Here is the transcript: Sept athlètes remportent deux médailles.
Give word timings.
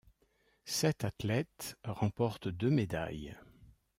Sept 0.65 1.03
athlètes 1.03 1.77
remportent 1.83 2.47
deux 2.47 2.71
médailles. 2.71 3.37